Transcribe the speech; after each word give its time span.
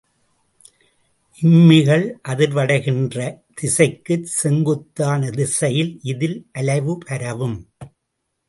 இம்மிகள் 1.41 2.05
அதிர்வடைகின்ற 2.27 3.17
திசைக்குச் 3.53 4.25
செங்குத்தான 4.41 5.29
திசையில் 5.29 5.99
இதில் 6.03 6.37
அலைவு 6.59 6.97
பரவும். 7.05 7.57